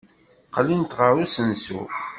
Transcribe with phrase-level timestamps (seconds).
[0.47, 1.81] Qqlent ɣer usensu.